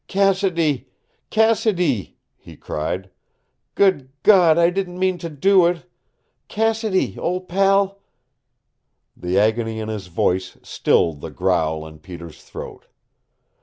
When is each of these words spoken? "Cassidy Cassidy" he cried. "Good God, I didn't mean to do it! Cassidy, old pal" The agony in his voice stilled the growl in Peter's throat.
"Cassidy 0.07 0.87
Cassidy" 1.29 2.17
he 2.35 2.57
cried. 2.57 3.11
"Good 3.75 4.09
God, 4.23 4.57
I 4.57 4.71
didn't 4.71 4.97
mean 4.97 5.19
to 5.19 5.29
do 5.29 5.67
it! 5.67 5.87
Cassidy, 6.47 7.19
old 7.19 7.47
pal" 7.47 7.99
The 9.25 9.37
agony 9.37 9.77
in 9.79 9.89
his 9.89 10.07
voice 10.07 10.57
stilled 10.63 11.21
the 11.21 11.29
growl 11.29 11.85
in 11.85 11.99
Peter's 11.99 12.41
throat. 12.43 12.87